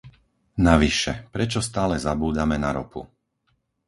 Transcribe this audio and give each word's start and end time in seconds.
Navyše, 0.67 1.13
prečo 1.33 1.59
stále 1.69 1.95
zabúdame 2.07 2.55
na 2.65 2.69
ropu? 2.77 3.01